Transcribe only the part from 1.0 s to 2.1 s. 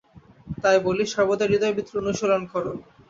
সর্বদা হৃদয়বৃত্তির